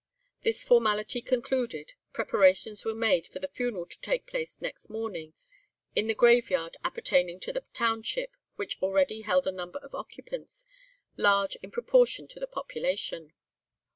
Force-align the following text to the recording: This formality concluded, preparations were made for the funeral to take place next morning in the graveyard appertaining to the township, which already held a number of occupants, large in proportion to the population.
This 0.41 0.63
formality 0.63 1.21
concluded, 1.21 1.93
preparations 2.11 2.83
were 2.83 2.95
made 2.95 3.27
for 3.27 3.37
the 3.37 3.47
funeral 3.47 3.85
to 3.85 4.01
take 4.01 4.25
place 4.25 4.59
next 4.59 4.89
morning 4.89 5.33
in 5.95 6.07
the 6.07 6.15
graveyard 6.15 6.75
appertaining 6.83 7.39
to 7.41 7.53
the 7.53 7.65
township, 7.71 8.35
which 8.55 8.81
already 8.81 9.21
held 9.21 9.45
a 9.45 9.51
number 9.51 9.77
of 9.77 9.93
occupants, 9.93 10.65
large 11.17 11.55
in 11.57 11.69
proportion 11.69 12.27
to 12.29 12.39
the 12.39 12.47
population. 12.47 13.31